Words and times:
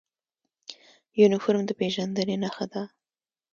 یونفورم 1.21 1.63
د 1.67 1.71
پیژندنې 1.79 2.35
نښه 2.43 2.65
ده 2.73 2.83